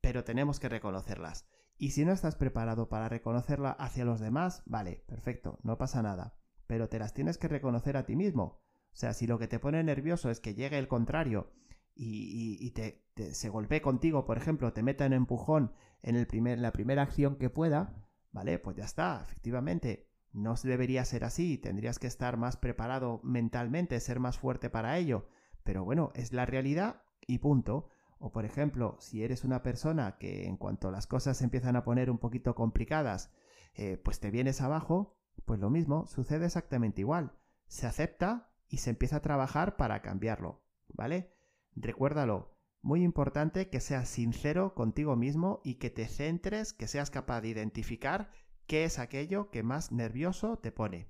pero 0.01 0.23
tenemos 0.23 0.59
que 0.59 0.69
reconocerlas. 0.69 1.47
Y 1.77 1.91
si 1.91 2.05
no 2.05 2.11
estás 2.11 2.35
preparado 2.35 2.89
para 2.89 3.09
reconocerla 3.09 3.71
hacia 3.71 4.05
los 4.05 4.19
demás, 4.19 4.63
vale, 4.65 5.03
perfecto, 5.07 5.59
no 5.63 5.77
pasa 5.77 6.01
nada. 6.01 6.37
Pero 6.67 6.89
te 6.89 6.99
las 6.99 7.13
tienes 7.13 7.37
que 7.37 7.47
reconocer 7.47 7.97
a 7.97 8.05
ti 8.05 8.15
mismo. 8.15 8.61
O 8.91 8.95
sea, 8.95 9.13
si 9.13 9.27
lo 9.27 9.39
que 9.39 9.47
te 9.47 9.59
pone 9.59 9.83
nervioso 9.83 10.29
es 10.29 10.39
que 10.39 10.55
llegue 10.55 10.77
el 10.77 10.87
contrario 10.87 11.51
y, 11.95 12.71
te, 12.71 13.03
se 13.33 13.49
golpee 13.49 13.81
contigo, 13.81 14.25
por 14.25 14.37
ejemplo, 14.37 14.71
te 14.73 14.83
meta 14.83 15.05
en 15.05 15.13
empujón 15.13 15.73
en 16.01 16.61
la 16.61 16.71
primera 16.71 17.01
acción 17.01 17.37
que 17.37 17.49
pueda, 17.49 18.07
vale, 18.31 18.59
pues 18.59 18.75
ya 18.75 18.85
está, 18.85 19.21
efectivamente. 19.21 20.12
No 20.33 20.55
debería 20.55 21.05
ser 21.05 21.23
así, 21.23 21.59
tendrías 21.59 21.99
que 21.99 22.07
estar 22.07 22.37
más 22.37 22.57
preparado 22.57 23.21
mentalmente, 23.23 23.99
ser 23.99 24.19
más 24.19 24.39
fuerte 24.39 24.69
para 24.69 24.97
ello. 24.97 25.27
Pero 25.63 25.85
bueno, 25.85 26.11
es 26.15 26.33
la 26.33 26.45
realidad 26.45 27.03
y 27.27 27.37
punto. 27.37 27.89
O 28.17 28.31
por 28.31 28.43
ejemplo, 28.43 28.97
si 28.99 29.23
eres 29.23 29.43
una 29.43 29.61
persona 29.61 30.17
que 30.17 30.47
en 30.47 30.57
cuanto 30.57 30.89
las 30.91 31.07
cosas 31.07 31.37
se 31.37 31.43
empiezan 31.43 31.75
a 31.75 31.83
poner 31.83 32.09
un 32.09 32.17
poquito 32.17 32.55
complicadas, 32.55 33.31
eh, 33.75 33.97
pues 33.97 34.19
te 34.19 34.31
vienes 34.31 34.61
abajo, 34.61 35.17
pues 35.45 35.59
lo 35.59 35.69
mismo, 35.69 36.07
sucede 36.07 36.45
exactamente 36.45 37.01
igual. 37.01 37.33
Se 37.67 37.85
acepta 37.85 38.51
y 38.67 38.77
se 38.77 38.89
empieza 38.89 39.17
a 39.17 39.21
trabajar 39.21 39.77
para 39.77 40.01
cambiarlo, 40.01 40.63
¿vale? 40.93 41.33
Recuérdalo, 41.75 42.57
Muy 42.81 43.01
importante 43.03 43.69
que 43.69 43.79
seas 43.79 44.09
sincero 44.09 44.73
contigo 44.73 45.15
mismo 45.15 45.61
y 45.63 45.75
que 45.75 45.89
te 45.89 46.05
centres, 46.05 46.73
que 46.73 46.87
seas 46.87 47.09
capaz 47.11 47.39
de 47.39 47.47
identificar 47.47 48.29
qué 48.67 48.85
es 48.85 48.99
aquello 48.99 49.49
que 49.49 49.63
más 49.63 49.91
nervioso 49.91 50.57
te 50.57 50.71
pone. 50.71 51.07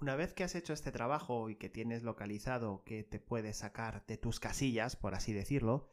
Una 0.00 0.16
vez 0.16 0.32
que 0.32 0.44
has 0.44 0.54
hecho 0.54 0.72
este 0.72 0.92
trabajo 0.92 1.48
y 1.48 1.56
que 1.56 1.68
tienes 1.68 2.02
localizado 2.02 2.82
que 2.84 3.04
te 3.04 3.20
puede 3.20 3.52
sacar 3.52 4.04
de 4.06 4.18
tus 4.18 4.40
casillas, 4.40 4.96
por 4.96 5.14
así 5.14 5.32
decirlo, 5.32 5.88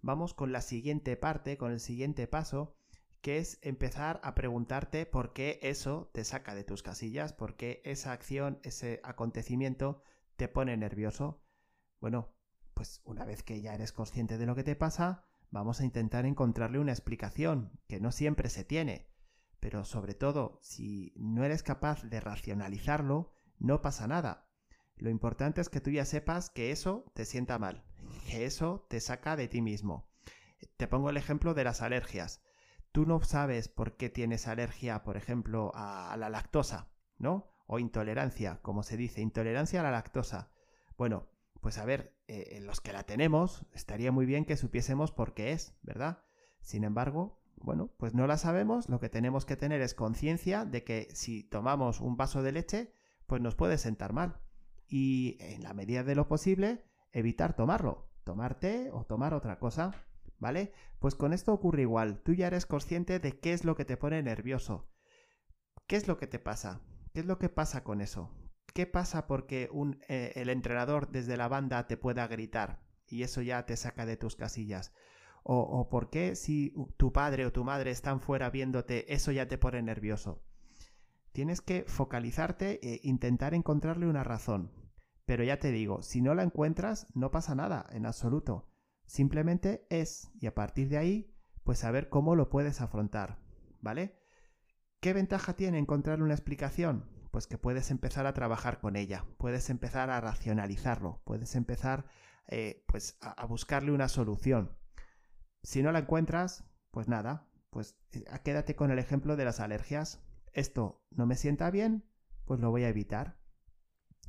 vamos 0.00 0.34
con 0.34 0.52
la 0.52 0.62
siguiente 0.62 1.16
parte, 1.16 1.56
con 1.56 1.70
el 1.70 1.80
siguiente 1.80 2.26
paso, 2.26 2.76
que 3.20 3.38
es 3.38 3.58
empezar 3.62 4.20
a 4.24 4.34
preguntarte 4.34 5.06
por 5.06 5.32
qué 5.32 5.60
eso 5.62 6.10
te 6.12 6.24
saca 6.24 6.54
de 6.54 6.64
tus 6.64 6.82
casillas, 6.82 7.32
por 7.32 7.56
qué 7.56 7.80
esa 7.84 8.12
acción, 8.12 8.58
ese 8.64 9.00
acontecimiento 9.04 10.02
te 10.36 10.48
pone 10.48 10.76
nervioso. 10.76 11.44
Bueno, 12.00 12.34
pues 12.74 13.00
una 13.04 13.24
vez 13.24 13.44
que 13.44 13.60
ya 13.60 13.74
eres 13.74 13.92
consciente 13.92 14.38
de 14.38 14.46
lo 14.46 14.56
que 14.56 14.64
te 14.64 14.74
pasa, 14.74 15.24
vamos 15.50 15.80
a 15.80 15.84
intentar 15.84 16.26
encontrarle 16.26 16.80
una 16.80 16.90
explicación, 16.90 17.78
que 17.86 18.00
no 18.00 18.10
siempre 18.10 18.48
se 18.48 18.64
tiene. 18.64 19.11
Pero 19.62 19.86
sobre 19.86 20.12
todo, 20.12 20.58
si 20.60 21.14
no 21.16 21.42
eres 21.42 21.62
capaz 21.62 22.02
de 22.02 22.20
racionalizarlo, 22.20 23.32
no 23.58 23.80
pasa 23.80 24.06
nada. 24.06 24.50
Lo 24.96 25.08
importante 25.08 25.62
es 25.62 25.70
que 25.70 25.80
tú 25.80 25.90
ya 25.90 26.04
sepas 26.04 26.50
que 26.50 26.70
eso 26.70 27.10
te 27.14 27.24
sienta 27.24 27.58
mal, 27.58 27.82
que 28.28 28.44
eso 28.44 28.86
te 28.90 29.00
saca 29.00 29.36
de 29.36 29.48
ti 29.48 29.62
mismo. 29.62 30.10
Te 30.76 30.86
pongo 30.86 31.08
el 31.08 31.16
ejemplo 31.16 31.54
de 31.54 31.64
las 31.64 31.80
alergias 31.80 32.42
tú 32.92 33.06
no 33.06 33.20
sabes 33.22 33.68
por 33.68 33.96
qué 33.96 34.10
tienes 34.10 34.46
alergia, 34.46 35.02
por 35.02 35.16
ejemplo, 35.16 35.72
a, 35.74 36.14
la 36.18 36.28
lactosa, 36.28 36.92
¿no? 37.18 37.50
O 37.66 37.78
intolerancia, 37.78 38.60
como 38.62 38.82
se 38.82 38.96
dice, 38.96 39.22
intolerancia 39.22 39.80
a 39.80 39.82
la 39.82 39.90
lactosa. 39.90 40.50
Bueno, 40.98 41.30
pues 41.60 41.78
a 41.78 41.86
ver, 41.86 42.14
eh, 42.28 42.50
en 42.52 42.66
los 42.66 42.80
que 42.80 42.92
la 42.92 43.04
tenemos, 43.04 43.64
estaría 43.72 44.12
muy 44.12 44.26
bien 44.26 44.44
que 44.44 44.56
supiésemos 44.56 45.10
por 45.10 45.32
qué 45.32 45.52
es, 45.52 45.74
¿verdad? 45.82 46.22
Sin 46.60 46.84
embargo, 46.84 47.41
bueno, 47.62 47.92
pues 47.98 48.14
no 48.14 48.26
la 48.26 48.36
sabemos, 48.36 48.88
lo 48.88 49.00
que 49.00 49.08
tenemos 49.08 49.44
que 49.44 49.56
tener 49.56 49.80
es 49.80 49.94
conciencia 49.94 50.64
de 50.64 50.84
que 50.84 51.08
si 51.14 51.44
tomamos 51.44 52.00
un 52.00 52.16
vaso 52.16 52.42
de 52.42 52.52
leche, 52.52 52.92
pues 53.26 53.40
nos 53.40 53.54
puede 53.54 53.78
sentar 53.78 54.12
mal. 54.12 54.40
Y 54.88 55.36
en 55.40 55.62
la 55.62 55.72
medida 55.72 56.04
de 56.04 56.14
lo 56.14 56.28
posible, 56.28 56.84
evitar 57.12 57.54
tomarlo, 57.54 58.10
tomar 58.24 58.58
té 58.58 58.90
o 58.92 59.04
tomar 59.04 59.32
otra 59.34 59.58
cosa. 59.58 59.92
¿vale? 60.42 60.72
Pues 60.98 61.14
con 61.14 61.32
esto 61.32 61.52
ocurre 61.52 61.82
igual, 61.82 62.20
tú 62.24 62.34
ya 62.34 62.48
eres 62.48 62.66
consciente 62.66 63.20
de 63.20 63.38
qué 63.38 63.52
es 63.52 63.64
lo 63.64 63.76
que 63.76 63.84
te 63.84 63.96
pone 63.96 64.20
nervioso. 64.24 64.90
¿Qué 65.86 65.94
es 65.94 66.08
lo 66.08 66.18
que 66.18 66.26
te 66.26 66.40
pasa? 66.40 66.80
¿Qué 67.14 67.20
es 67.20 67.26
lo 67.26 67.38
que 67.38 67.48
pasa 67.48 67.84
con 67.84 68.00
eso? 68.00 68.28
¿Qué 68.74 68.86
pasa 68.86 69.28
porque 69.28 69.68
un, 69.70 70.00
eh, 70.08 70.32
el 70.34 70.48
entrenador 70.48 71.12
desde 71.12 71.36
la 71.36 71.46
banda 71.46 71.86
te 71.86 71.96
pueda 71.96 72.26
gritar 72.26 72.82
y 73.06 73.22
eso 73.22 73.40
ya 73.40 73.64
te 73.66 73.76
saca 73.76 74.04
de 74.04 74.16
tus 74.16 74.34
casillas? 74.34 74.92
O, 75.44 75.88
por 75.90 76.08
qué 76.10 76.36
si 76.36 76.72
tu 76.96 77.12
padre 77.12 77.46
o 77.46 77.52
tu 77.52 77.64
madre 77.64 77.90
están 77.90 78.20
fuera 78.20 78.50
viéndote, 78.50 79.12
eso 79.12 79.32
ya 79.32 79.48
te 79.48 79.58
pone 79.58 79.82
nervioso. 79.82 80.42
Tienes 81.32 81.60
que 81.60 81.84
focalizarte 81.86 82.78
e 82.82 83.00
intentar 83.02 83.54
encontrarle 83.54 84.06
una 84.06 84.22
razón. 84.22 84.70
Pero 85.24 85.44
ya 85.44 85.58
te 85.58 85.72
digo, 85.72 86.02
si 86.02 86.20
no 86.20 86.34
la 86.34 86.42
encuentras, 86.42 87.06
no 87.14 87.30
pasa 87.30 87.54
nada, 87.54 87.86
en 87.90 88.06
absoluto. 88.06 88.68
Simplemente 89.06 89.86
es, 89.90 90.30
y 90.40 90.46
a 90.46 90.54
partir 90.54 90.88
de 90.88 90.98
ahí, 90.98 91.34
pues 91.64 91.80
saber 91.80 92.08
cómo 92.08 92.36
lo 92.36 92.48
puedes 92.48 92.80
afrontar, 92.80 93.38
¿vale? 93.80 94.18
¿Qué 95.00 95.12
ventaja 95.12 95.54
tiene 95.54 95.78
encontrar 95.78 96.22
una 96.22 96.34
explicación? 96.34 97.08
Pues 97.30 97.46
que 97.46 97.58
puedes 97.58 97.90
empezar 97.90 98.26
a 98.26 98.34
trabajar 98.34 98.78
con 98.80 98.94
ella, 98.94 99.24
puedes 99.38 99.70
empezar 99.70 100.10
a 100.10 100.20
racionalizarlo, 100.20 101.22
puedes 101.24 101.56
empezar 101.56 102.04
eh, 102.48 102.84
pues 102.86 103.16
a, 103.20 103.46
buscarle 103.46 103.92
una 103.92 104.08
solución. 104.08 104.76
Si 105.62 105.82
no 105.82 105.92
la 105.92 106.00
encuentras, 106.00 106.64
pues 106.90 107.08
nada, 107.08 107.48
pues 107.70 107.96
eh, 108.12 108.24
quédate 108.44 108.76
con 108.76 108.90
el 108.90 108.98
ejemplo 108.98 109.36
de 109.36 109.44
las 109.44 109.60
alergias. 109.60 110.22
Esto 110.52 111.04
no 111.10 111.26
me 111.26 111.36
sienta 111.36 111.70
bien, 111.70 112.04
pues 112.44 112.60
lo 112.60 112.70
voy 112.70 112.84
a 112.84 112.88
evitar. 112.88 113.38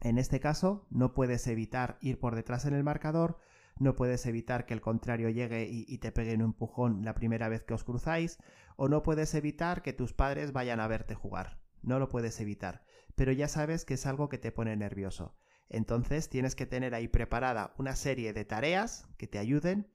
En 0.02 0.18
este 0.18 0.40
caso, 0.40 0.88
no 0.90 1.13
puedes 1.13 1.48
evitar 1.48 1.98
ir 2.02 2.20
por 2.20 2.36
detrás 2.36 2.66
en 2.66 2.74
el 2.74 2.84
marcador, 2.84 3.40
no 3.80 3.96
puedes 3.96 4.25
evitar 4.25 4.66
que 4.66 4.74
el 4.74 4.82
contrario 4.82 5.30
llegue 5.30 5.68
y, 5.70 5.98
te 5.98 6.12
pegue 6.12 6.36
un 6.36 6.42
empujón 6.42 7.04
la 7.04 7.16
primera 7.16 7.50
vez 7.50 7.63
que 7.63 7.74
os 7.74 7.84
cruzáis, 7.84 8.38
o 8.75 8.88
no 8.88 9.02
puedes 9.02 9.34
evitar 9.34 9.82
que 9.82 9.94
tus 9.94 10.13
padres 10.13 10.54
vayan 10.54 10.80
a 10.80 10.88
verte 10.88 11.16
jugar. 11.16 11.60
No 11.82 12.00
lo 12.00 12.10
puedes 12.10 12.40
evitar, 12.40 12.84
pero 13.16 13.32
ya 13.32 13.48
sabes 13.48 13.86
que 13.86 13.96
es 13.96 14.06
algo 14.06 14.30
que 14.30 14.38
te 14.38 14.52
pone 14.52 14.75
nervioso. 14.75 15.36
Entonces 15.70 16.30
tienes 16.30 16.56
que 16.56 16.66
tener 16.66 16.94
ahí 16.94 17.08
preparada 17.08 17.74
una 17.78 17.96
serie 17.96 18.32
de 18.34 18.46
tareas 18.46 19.08
que 19.18 19.28
te 19.28 19.40
ayuden 19.40 19.90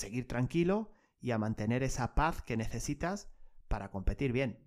seguir 0.00 0.26
tranquilo 0.26 0.90
y 1.20 1.30
a 1.30 1.38
mantener 1.38 1.82
esa 1.82 2.14
paz 2.14 2.42
que 2.42 2.56
necesitas 2.56 3.30
para 3.68 3.90
competir 3.90 4.32
bien. 4.32 4.58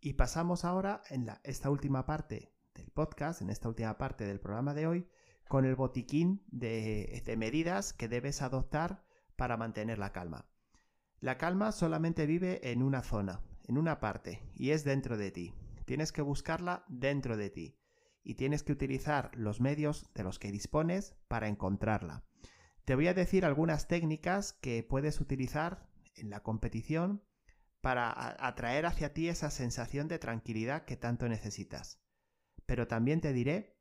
Y 0.00 0.14
pasamos 0.14 0.64
ahora 0.64 1.02
en 1.10 1.28
esta 1.42 1.68
última 1.70 2.06
parte 2.06 2.52
del 2.74 2.90
podcast, 2.90 3.42
en 3.42 3.50
esta 3.50 3.68
última 3.68 3.98
parte 3.98 4.24
del 4.24 4.40
programa 4.40 4.72
de 4.74 4.86
hoy, 4.86 5.08
con 5.48 5.64
el 5.64 5.76
botiquín 5.76 6.44
de, 6.48 7.22
medidas 7.36 7.92
que 7.92 8.08
debes 8.08 8.42
adoptar 8.42 9.04
para 9.36 9.56
mantener 9.56 9.98
la 9.98 10.12
calma. 10.12 10.48
La 11.20 11.38
calma 11.38 11.72
solamente 11.72 12.26
vive 12.26 12.70
en 12.70 12.82
una 12.82 13.02
zona, 13.02 13.40
en 13.64 13.78
una 13.78 14.00
parte, 14.00 14.42
y 14.54 14.70
es 14.70 14.84
dentro 14.84 15.16
de 15.16 15.30
ti. 15.30 15.54
Tienes 15.84 16.12
que 16.12 16.22
buscarla 16.22 16.84
dentro 16.88 17.36
de 17.36 17.50
ti 17.50 17.78
y 18.22 18.34
tienes 18.34 18.62
que 18.62 18.72
utilizar 18.72 19.30
los 19.34 19.60
medios 19.60 20.12
de 20.14 20.24
los 20.24 20.38
que 20.38 20.50
dispones 20.50 21.16
para 21.28 21.48
encontrarla. 21.48 22.24
Te 22.86 22.94
voy 22.94 23.08
a 23.08 23.14
decir 23.14 23.44
algunas 23.44 23.88
técnicas 23.88 24.52
que 24.52 24.84
puedes 24.84 25.20
utilizar 25.20 25.88
en 26.14 26.30
la 26.30 26.44
competición 26.44 27.24
para 27.80 28.36
atraer 28.38 28.86
hacia 28.86 29.12
ti 29.12 29.28
esa 29.28 29.50
sensación 29.50 30.06
de 30.06 30.20
tranquilidad 30.20 30.84
que 30.84 30.96
tanto 30.96 31.28
necesitas. 31.28 32.00
Pero 32.64 32.86
también 32.86 33.20
te 33.20 33.32
diré 33.32 33.76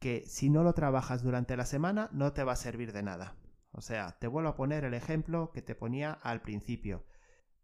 que 0.00 0.24
si 0.26 0.50
no 0.50 0.64
lo 0.64 0.74
trabajas 0.74 1.22
durante 1.22 1.56
la 1.56 1.66
semana 1.66 2.10
no 2.12 2.32
te 2.32 2.42
va 2.42 2.54
a 2.54 2.56
servir 2.56 2.92
de 2.92 3.04
nada. 3.04 3.36
O 3.70 3.80
sea, 3.80 4.18
te 4.18 4.26
vuelvo 4.26 4.48
a 4.48 4.56
poner 4.56 4.84
el 4.84 4.94
ejemplo 4.94 5.52
que 5.52 5.62
te 5.62 5.76
ponía 5.76 6.10
al 6.10 6.42
principio. 6.42 7.06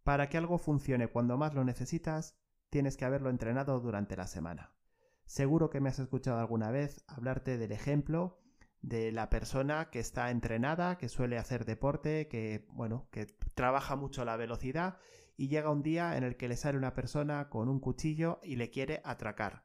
Para 0.04 0.28
que 0.28 0.38
algo 0.38 0.58
funcione 0.58 1.08
cuando 1.08 1.36
más 1.36 1.54
lo 1.54 1.64
necesitas, 1.64 2.38
tienes 2.70 2.96
que 2.96 3.04
haberlo 3.04 3.30
entrenado 3.30 3.80
durante 3.80 4.16
la 4.16 4.28
semana. 4.28 4.76
Seguro 5.24 5.70
que 5.70 5.80
me 5.80 5.88
has 5.88 5.98
escuchado 5.98 6.38
alguna 6.38 6.70
vez 6.70 7.04
hablarte 7.08 7.58
del 7.58 7.72
ejemplo 7.72 8.43
de 8.84 9.12
la 9.12 9.30
persona 9.30 9.88
que 9.90 9.98
está 9.98 10.30
entrenada, 10.30 10.98
que 10.98 11.08
suele 11.08 11.38
hacer 11.38 11.64
deporte, 11.64 12.28
que 12.28 12.66
bueno, 12.68 13.08
que 13.10 13.24
trabaja 13.54 13.96
mucho 13.96 14.26
la 14.26 14.36
velocidad 14.36 14.98
y 15.38 15.48
llega 15.48 15.70
un 15.70 15.82
día 15.82 16.18
en 16.18 16.22
el 16.22 16.36
que 16.36 16.48
le 16.48 16.56
sale 16.56 16.76
una 16.76 16.92
persona 16.92 17.48
con 17.48 17.70
un 17.70 17.80
cuchillo 17.80 18.40
y 18.42 18.56
le 18.56 18.70
quiere 18.70 19.00
atracar. 19.04 19.64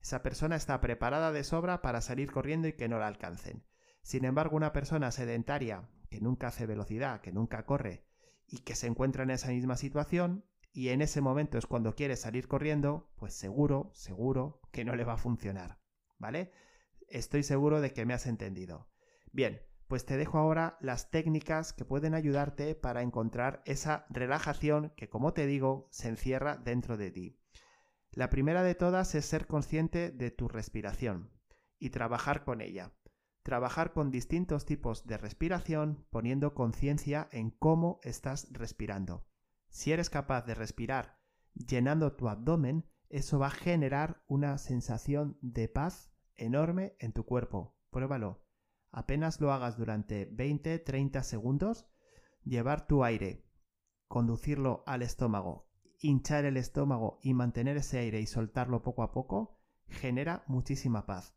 Esa 0.00 0.22
persona 0.22 0.56
está 0.56 0.80
preparada 0.80 1.30
de 1.30 1.44
sobra 1.44 1.82
para 1.82 2.00
salir 2.00 2.32
corriendo 2.32 2.66
y 2.66 2.72
que 2.72 2.88
no 2.88 2.98
la 2.98 3.06
alcancen. 3.06 3.66
Sin 4.02 4.24
embargo, 4.24 4.56
una 4.56 4.72
persona 4.72 5.10
sedentaria, 5.10 5.88
que 6.08 6.20
nunca 6.20 6.46
hace 6.46 6.64
velocidad, 6.64 7.20
que 7.20 7.32
nunca 7.32 7.66
corre, 7.66 8.06
y 8.46 8.60
que 8.60 8.76
se 8.76 8.86
encuentra 8.86 9.24
en 9.24 9.30
esa 9.30 9.48
misma 9.48 9.76
situación, 9.76 10.44
y 10.72 10.88
en 10.88 11.02
ese 11.02 11.20
momento 11.20 11.58
es 11.58 11.66
cuando 11.66 11.94
quiere 11.94 12.16
salir 12.16 12.48
corriendo, 12.48 13.10
pues 13.16 13.34
seguro, 13.34 13.90
seguro 13.94 14.60
que 14.72 14.84
no 14.84 14.96
le 14.96 15.04
va 15.04 15.14
a 15.14 15.18
funcionar. 15.18 15.78
¿Vale? 16.18 16.52
Estoy 17.08 17.42
seguro 17.42 17.80
de 17.80 17.92
que 17.92 18.06
me 18.06 18.14
has 18.14 18.26
entendido. 18.26 18.88
Bien, 19.32 19.60
pues 19.88 20.06
te 20.06 20.16
dejo 20.16 20.38
ahora 20.38 20.78
las 20.80 21.10
técnicas 21.10 21.72
que 21.72 21.84
pueden 21.84 22.14
ayudarte 22.14 22.74
para 22.74 23.02
encontrar 23.02 23.62
esa 23.66 24.06
relajación 24.10 24.92
que, 24.96 25.08
como 25.08 25.34
te 25.34 25.46
digo, 25.46 25.88
se 25.90 26.08
encierra 26.08 26.56
dentro 26.56 26.96
de 26.96 27.10
ti. 27.10 27.40
La 28.10 28.30
primera 28.30 28.62
de 28.62 28.74
todas 28.74 29.14
es 29.14 29.24
ser 29.24 29.46
consciente 29.46 30.10
de 30.10 30.30
tu 30.30 30.48
respiración 30.48 31.30
y 31.78 31.90
trabajar 31.90 32.44
con 32.44 32.60
ella. 32.60 32.92
Trabajar 33.42 33.92
con 33.92 34.10
distintos 34.10 34.64
tipos 34.64 35.06
de 35.06 35.18
respiración 35.18 36.06
poniendo 36.10 36.54
conciencia 36.54 37.28
en 37.32 37.50
cómo 37.50 37.98
estás 38.02 38.48
respirando. 38.52 39.26
Si 39.68 39.92
eres 39.92 40.08
capaz 40.08 40.46
de 40.46 40.54
respirar 40.54 41.18
llenando 41.54 42.14
tu 42.14 42.28
abdomen, 42.28 42.88
eso 43.08 43.38
va 43.38 43.48
a 43.48 43.50
generar 43.50 44.22
una 44.28 44.58
sensación 44.58 45.38
de 45.42 45.68
paz 45.68 46.13
enorme 46.36 46.96
en 46.98 47.12
tu 47.12 47.24
cuerpo. 47.24 47.76
Pruébalo. 47.90 48.42
Apenas 48.90 49.40
lo 49.40 49.52
hagas 49.52 49.76
durante 49.76 50.30
20-30 50.30 51.22
segundos, 51.22 51.86
llevar 52.44 52.86
tu 52.86 53.04
aire, 53.04 53.44
conducirlo 54.08 54.84
al 54.86 55.02
estómago 55.02 55.68
hinchar 56.04 56.44
el 56.44 56.58
estómago 56.58 57.18
y 57.22 57.32
mantener 57.32 57.78
ese 57.78 57.98
aire 57.98 58.20
y 58.20 58.26
soltarlo 58.26 58.82
poco 58.82 59.02
a 59.02 59.10
poco 59.10 59.58
genera 59.88 60.44
muchísima 60.46 61.06
paz. 61.06 61.34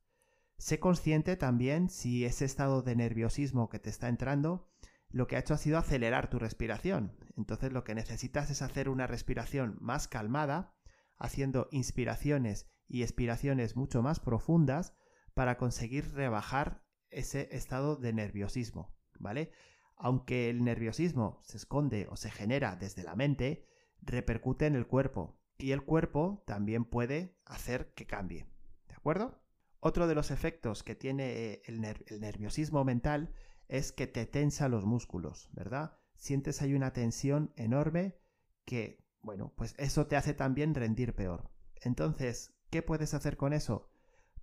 Sé 0.58 0.80
consciente 0.80 1.38
también 1.38 1.90
si 1.90 2.26
ese 2.26 2.44
estado 2.44 2.82
de 2.82 2.96
nerviosismo 2.96 3.70
que 3.70 3.80
te 3.80 3.90
está 3.90 4.10
entrando 4.10 4.70
lo 5.10 5.28
que 5.28 5.38
ha 5.38 5.40
hecho 5.40 5.54
ha 5.54 5.58
sido 5.58 5.78
acelerar 5.78 6.30
tu 6.30 6.38
respiración. 6.38 7.16
Entonces 7.38 7.72
lo 7.72 7.86
que 7.86 7.96
necesitas 7.96 8.50
es 8.50 8.62
hacer 8.62 8.90
una 8.90 9.08
respiración 9.08 9.78
más 9.80 10.10
calmada, 10.10 10.76
haciendo 11.18 11.70
inspiraciones 11.72 12.70
y 12.88 13.04
expiraciones 13.04 13.76
mucho 13.76 14.02
más 14.02 14.20
profundas 14.20 14.96
para 15.34 15.58
conseguir 15.58 16.14
rebajar 16.14 16.84
ese 17.10 17.50
estado 17.52 17.96
de 17.96 18.14
nerviosismo, 18.14 18.96
¿vale? 19.20 19.52
Aunque 19.96 20.50
el 20.50 20.64
nerviosismo 20.64 21.42
se 21.44 21.58
esconde 21.58 22.08
o 22.10 22.16
se 22.16 22.32
genera 22.32 22.76
desde 22.76 23.04
la 23.04 23.16
mente, 23.16 23.66
repercute 24.02 24.66
en 24.66 24.76
el 24.76 24.88
cuerpo 24.88 25.40
y 25.58 25.72
el 25.72 25.84
cuerpo 25.84 26.44
también 26.46 26.86
puede 26.86 27.38
hacer 27.46 27.94
que 27.94 28.06
cambie. 28.06 28.48
¿De 28.88 28.96
acuerdo? 28.96 29.42
Otro 29.80 30.08
de 30.08 30.16
los 30.16 30.32
efectos 30.32 30.84
que 30.84 30.96
tiene 30.96 31.54
eh, 31.54 31.62
el, 31.66 31.82
nerviosismo 31.82 32.84
mental 32.84 33.34
es 33.68 33.92
que 33.92 34.08
te 34.08 34.26
tensa 34.26 34.70
los 34.70 34.86
músculos, 34.86 35.50
¿verdad? 35.54 35.98
Sientes 36.16 36.62
ahí 36.62 36.74
una 36.74 36.94
tensión 36.94 37.54
enorme 37.56 38.18
que, 38.66 39.06
bueno, 39.22 39.54
pues 39.56 39.76
eso 39.78 40.08
te 40.08 40.16
hace 40.16 40.34
también 40.34 40.74
rendir 40.74 41.16
peor. 41.16 41.52
Entonces, 41.76 42.57
¿qué 42.70 42.82
puedes 42.82 43.14
hacer 43.14 43.38
con 43.38 43.54
eso? 43.54 43.90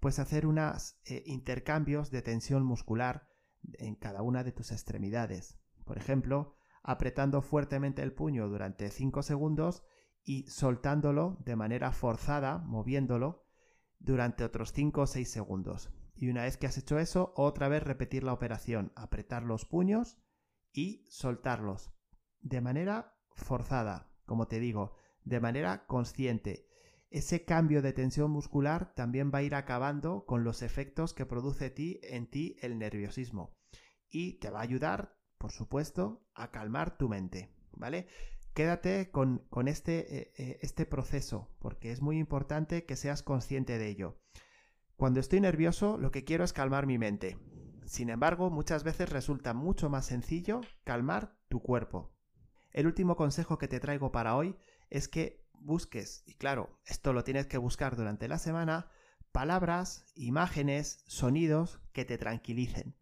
Pues 0.01 0.19
hacer 0.19 0.47
unos 0.47 0.97
eh, 1.05 1.23
intercambios 1.27 2.11
de 2.11 2.23
tensión 2.23 2.65
muscular 2.65 3.29
en 3.75 3.95
cada 3.95 4.23
una 4.23 4.45
de 4.45 4.53
tus 4.53 4.73
extremidades. 4.73 5.59
Por 5.85 5.99
ejemplo, 5.99 6.57
apretando 6.83 7.43
fuertemente 7.43 8.03
el 8.03 8.13
puño 8.13 8.49
durante 8.49 8.91
5 8.91 9.23
segundos 9.23 9.85
y 10.23 10.47
soltándolo 10.49 11.39
de 11.45 11.57
manera 11.57 11.93
forzada, 11.93 12.59
moviéndolo, 12.59 13.47
durante 13.99 14.45
otros 14.45 14.73
5 14.73 15.03
o 15.03 15.07
6 15.07 15.31
segundos. 15.31 15.91
Y 16.15 16.29
una 16.29 16.43
vez 16.43 16.57
que 16.57 16.67
has 16.67 16.79
hecho 16.79 16.99
eso, 16.99 17.33
otra 17.37 17.69
vez 17.69 17.83
repetir 17.83 18.23
la 18.23 18.33
operación, 18.33 18.93
apretar 18.95 19.43
los 19.43 19.65
puños 19.65 20.19
y 20.73 21.05
soltarlos. 21.09 21.93
De 22.41 22.61
manera 22.61 23.17
forzada, 23.35 24.11
como 24.27 24.47
te 24.47 24.61
digo, 24.61 24.97
de 25.25 25.41
manera 25.41 25.87
consciente. 25.87 26.69
Ese 27.15 27.45
cambio 27.45 27.81
de 27.81 27.93
tensión 27.93 28.33
muscular 28.33 28.93
también 28.97 29.31
va 29.33 29.39
a 29.39 29.43
ir 29.45 29.55
acabando 29.55 30.25
con 30.27 30.43
los 30.43 30.63
efectos 30.63 31.15
que 31.15 31.25
produce 31.25 31.73
en 32.03 32.27
ti 32.27 32.57
el 32.61 32.77
nerviosismo. 32.77 33.55
Y 34.11 34.41
te 34.41 34.51
va 34.51 34.59
a 34.59 34.63
ayudar, 34.63 35.17
por 35.39 35.53
supuesto, 35.53 36.27
a 36.35 36.51
calmar 36.51 36.99
tu 36.99 37.09
mente. 37.09 37.55
¿Vale? 37.71 38.09
Quédate 38.53 39.13
con, 39.13 39.47
este, 39.69 40.23
eh, 40.23 40.33
eh, 40.39 40.59
este 40.61 40.87
proceso, 40.87 41.55
porque 41.61 41.93
es 41.93 42.03
muy 42.03 42.19
importante 42.19 42.85
que 42.85 42.97
seas 42.97 43.23
consciente 43.23 43.79
de 43.79 43.87
ello. 43.87 44.19
Cuando 44.97 45.21
estoy 45.21 45.41
nervioso, 45.41 45.99
lo 45.99 46.11
que 46.11 46.25
quiero 46.25 46.43
es 46.43 46.53
calmar 46.53 46.85
mi 46.85 46.99
mente. 46.99 47.39
Sin 47.87 48.11
embargo, 48.11 48.51
muchas 48.51 48.83
veces 48.83 49.09
resulta 49.09 49.55
mucho 49.55 49.89
más 49.89 50.07
sencillo 50.07 50.63
calmar 50.83 51.39
tu 51.49 51.63
cuerpo. 51.63 52.13
El 52.73 52.89
último 52.89 53.15
consejo 53.15 53.57
que 53.57 53.69
te 53.69 53.79
traigo 53.79 54.11
para 54.11 54.35
hoy 54.35 54.57
es 54.91 55.07
que 55.07 55.44
busques, 55.65 56.23
y 56.27 56.35
claro, 56.35 56.79
esto 56.85 57.13
lo 57.13 57.25
tienes 57.25 57.47
que 57.47 57.59
buscar 57.59 57.97
durante 57.97 58.29
la 58.29 58.39
semana, 58.39 58.91
palabras, 59.33 60.07
imágenes, 60.15 61.03
sonidos 61.07 61.81
que 61.93 62.05
te 62.05 62.19
tranquilicen 62.19 62.97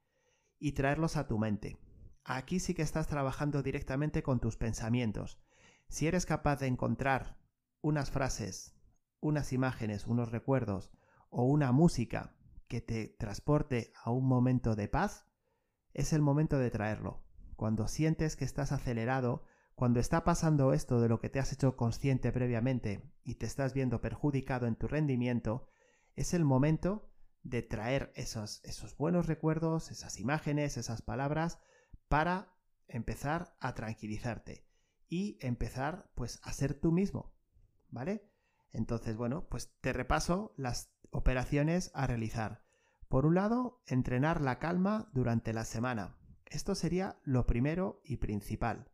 y 0.58 0.72
traerlos 0.72 1.16
a 1.16 1.26
tu 1.26 1.38
mente. 1.38 1.78
Aquí 2.24 2.60
sí 2.60 2.72
que 2.72 2.82
estás 2.82 3.08
trabajando 3.08 3.62
directamente 3.62 4.22
con 4.22 4.40
tus 4.40 4.56
pensamientos. 4.56 5.40
Si 5.88 6.06
eres 6.06 6.24
capaz 6.24 6.60
de 6.60 6.68
encontrar 6.68 7.36
unas 7.80 8.10
frases, 8.10 8.74
unas 9.20 9.52
imágenes, 9.52 10.06
unos 10.06 10.30
recuerdos 10.30 10.92
o 11.30 11.44
una 11.44 11.72
música 11.72 12.36
que 12.68 12.80
te 12.80 13.08
transporte 13.08 13.92
a 14.02 14.10
un 14.10 14.26
momento 14.26 14.76
de 14.76 14.88
paz, 14.88 15.26
es 15.92 16.12
el 16.12 16.22
momento 16.22 16.58
de 16.58 16.70
traerlo. 16.70 17.24
Cuando 17.56 17.88
sientes 17.88 18.36
que 18.36 18.44
estás 18.44 18.72
acelerado, 18.72 19.44
cuando 19.74 20.00
está 20.00 20.24
pasando 20.24 20.72
esto 20.72 21.00
de 21.00 21.08
lo 21.08 21.18
que 21.18 21.28
te 21.28 21.38
has 21.38 21.52
hecho 21.52 21.76
consciente 21.76 22.32
previamente 22.32 23.10
y 23.24 23.36
te 23.36 23.46
estás 23.46 23.74
viendo 23.74 24.00
perjudicado 24.00 24.66
en 24.66 24.76
tu 24.76 24.86
rendimiento, 24.86 25.68
es 26.14 26.34
el 26.34 26.44
momento 26.44 27.10
de 27.42 27.62
traer 27.62 28.12
esos, 28.14 28.62
esos 28.64 28.96
buenos 28.96 29.26
recuerdos, 29.26 29.90
esas 29.90 30.20
imágenes, 30.20 30.76
esas 30.76 31.02
palabras 31.02 31.58
para 32.08 32.54
empezar 32.86 33.56
a 33.58 33.74
tranquilizarte 33.74 34.66
y 35.08 35.38
empezar 35.40 36.10
pues 36.14 36.40
a 36.42 36.52
ser 36.52 36.74
tú 36.74 36.92
mismo, 36.92 37.34
¿vale? 37.90 38.30
Entonces, 38.70 39.16
bueno, 39.16 39.46
pues 39.48 39.74
te 39.80 39.92
repaso 39.92 40.54
las 40.56 40.92
operaciones 41.10 41.90
a 41.94 42.06
realizar. 42.06 42.64
Por 43.08 43.26
un 43.26 43.34
lado, 43.34 43.82
entrenar 43.86 44.40
la 44.40 44.58
calma 44.58 45.10
durante 45.12 45.52
la 45.52 45.64
semana. 45.64 46.16
Esto 46.46 46.74
sería 46.74 47.18
lo 47.24 47.46
primero 47.46 48.00
y 48.04 48.18
principal. 48.18 48.91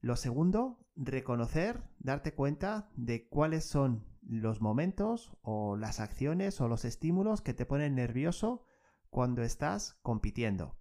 Lo 0.00 0.16
segundo, 0.16 0.86
reconocer, 0.96 1.82
darte 1.98 2.34
cuenta 2.34 2.90
de 2.96 3.28
cuáles 3.28 3.64
son 3.64 4.06
los 4.22 4.62
momentos 4.62 5.36
o 5.42 5.76
las 5.76 6.00
acciones 6.00 6.60
o 6.60 6.68
los 6.68 6.86
estímulos 6.86 7.42
que 7.42 7.52
te 7.52 7.66
ponen 7.66 7.94
nervioso 7.96 8.64
cuando 9.10 9.42
estás 9.42 9.98
compitiendo. 10.02 10.78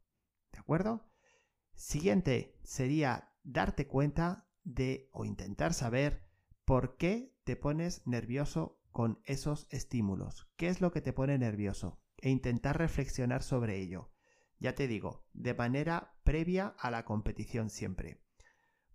¿De 0.53 0.60
acuerdo? 0.60 1.10
Siguiente 1.73 2.58
sería 2.63 3.34
darte 3.43 3.88
cuenta 3.88 4.47
de 4.63 5.10
o 5.12 5.25
intentar 5.25 5.73
saber 5.73 6.23
por 6.63 6.95
qué 6.95 7.36
te 7.43 7.58
pones 7.58 8.05
nervioso 8.08 8.79
con 8.91 9.19
esos 9.25 9.67
estímulos. 9.69 10.49
¿Qué 10.55 10.69
es 10.69 10.79
lo 10.79 10.91
que 10.91 11.01
te 11.01 11.13
pone 11.13 11.38
nervioso? 11.38 12.01
E 12.17 12.29
intentar 12.29 12.77
reflexionar 12.77 13.43
sobre 13.43 13.79
ello. 13.79 14.12
Ya 14.60 14.75
te 14.75 14.88
digo, 14.88 15.25
de 15.34 15.53
manera 15.53 16.15
previa 16.23 16.75
a 16.79 16.91
la 16.91 17.05
competición 17.05 17.69
siempre. 17.69 18.21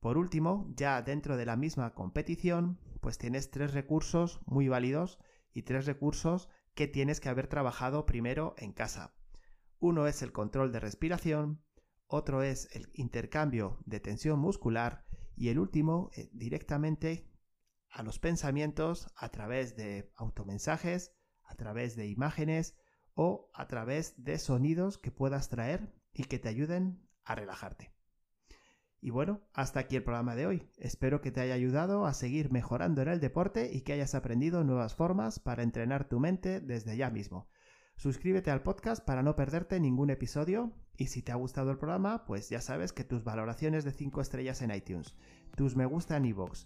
Por 0.05 0.19
último, 0.19 0.71
ya 0.77 1.01
dentro 1.01 1.39
de 1.39 1.47
la 1.47 1.57
misma 1.57 1.95
competición, 1.95 2.79
pues 3.01 3.17
tienes 3.17 3.51
tres 3.51 3.73
recursos 3.73 4.43
muy 4.45 4.69
válidos 4.69 5.19
y 5.51 5.63
tres 5.63 5.87
recursos 5.87 6.51
que 6.75 6.87
tienes 6.87 7.21
que 7.21 7.31
haber 7.31 7.47
trabajado 7.47 8.05
primero 8.05 8.55
en 8.59 8.75
casa. 8.75 9.15
Uno 9.79 10.07
es 10.07 10.21
el 10.21 10.31
control 10.31 10.73
de 10.73 10.81
respiración, 10.81 11.65
otro 12.07 12.43
es 12.43 12.69
el 12.75 12.91
intercambio 12.93 13.79
de 13.87 13.99
tensión 13.99 14.41
muscular 14.41 15.07
y 15.37 15.49
el 15.49 15.59
último 15.59 16.11
eh, 16.15 16.29
directamente 16.35 17.27
a 17.89 18.03
los 18.03 18.19
pensamientos 18.19 19.11
a 19.17 19.31
través 19.31 19.75
de 19.75 20.13
automensajes, 20.17 21.17
a 21.45 21.55
través 21.55 21.97
de 21.97 22.09
imágenes 22.09 22.77
o 23.15 23.49
a 23.55 23.69
través 23.69 24.23
de 24.23 24.39
sonidos 24.39 24.99
que 24.99 25.11
puedas 25.11 25.49
traer 25.49 25.95
y 26.13 26.25
que 26.25 26.39
te 26.39 26.51
ayuden 26.51 27.09
a 27.25 27.35
relajarte. 27.37 27.94
Y 29.05 29.11
bueno, 29.11 29.43
hasta 29.53 29.81
aquí 29.81 29.97
el 29.97 30.03
programa 30.03 30.35
de 30.35 30.47
hoy. 30.47 30.67
Espero 30.79 31.21
que 31.21 31.31
te 31.31 31.43
haya 31.43 31.53
ayudado 31.53 32.07
a 32.07 32.15
seguir 32.15 32.51
mejorando 32.51 33.03
en 33.03 33.09
el 33.09 33.21
deporte 33.21 33.71
y 33.71 33.83
que 33.83 33.93
hayas 33.93 34.15
aprendido 34.15 34.65
nuevas 34.65 34.95
formas 34.95 35.39
para 35.39 35.63
entrenar 35.63 36.09
tu 36.09 36.21
mente 36.21 36.59
desde 36.63 36.97
ya 36.97 37.11
mismo. 37.11 37.47
Suscríbete 37.97 38.51
al 38.51 38.63
podcast 38.63 39.05
para 39.05 39.23
no 39.23 39.37
perderte 39.37 39.79
ningún 39.79 40.09
episodio 40.09 40.73
y 40.97 41.09
si 41.09 41.21
te 41.21 41.33
ha 41.33 41.35
gustado 41.35 41.71
el 41.71 41.77
programa, 41.77 42.25
pues 42.25 42.49
ya 42.49 42.63
sabes 42.63 42.95
que 42.95 43.05
tus 43.05 43.25
valoraciones 43.25 43.85
de 43.85 43.93
5 43.93 44.23
estrellas 44.23 44.63
en 44.63 44.75
iTunes, 44.75 45.15
tus 45.55 45.77
me 45.77 45.85
gusta 45.85 46.17
en 46.17 46.25
iVoox 46.25 46.65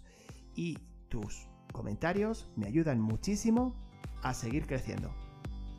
y 0.55 0.79
tus 1.09 1.49
comentarios 1.73 2.49
me 2.55 2.67
ayudan 2.67 3.01
muchísimo 3.01 3.75
a 4.23 4.33
seguir 4.33 4.65
creciendo. 4.65 5.13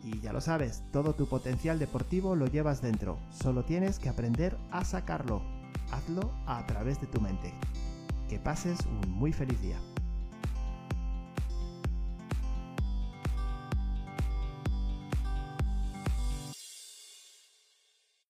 Y 0.04 0.20
ya 0.20 0.34
lo 0.34 0.42
sabes, 0.42 0.84
todo 0.92 1.14
tu 1.14 1.26
potencial 1.26 1.78
deportivo 1.78 2.36
lo 2.36 2.48
llevas 2.48 2.82
dentro, 2.82 3.18
solo 3.30 3.64
tienes 3.64 3.98
que 3.98 4.10
aprender 4.10 4.58
a 4.70 4.84
sacarlo. 4.84 5.59
Hazlo 5.92 6.30
a 6.46 6.64
través 6.66 7.00
de 7.00 7.06
tu 7.06 7.20
mente. 7.20 7.52
Que 8.28 8.38
pases 8.38 8.78
un 8.86 9.10
muy 9.10 9.32
feliz 9.32 9.60
día. 9.60 9.78